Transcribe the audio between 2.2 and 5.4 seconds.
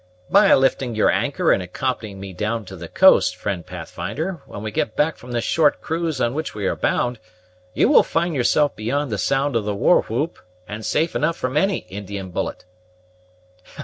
down to the coast, friend Pathfinder, when we get back from